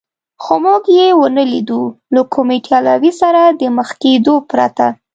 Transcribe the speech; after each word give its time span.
خو 0.43 0.53
موږ 0.63 0.83
یې 0.97 1.07
و 1.19 1.21
نه 1.37 1.43
لیدو، 1.51 1.81
له 2.13 2.21
کوم 2.33 2.47
ایټالوي 2.55 3.11
سره 3.21 3.41
د 3.59 3.61
مخ 3.77 3.89
کېدو 4.01 4.35
پرته. 4.49 4.87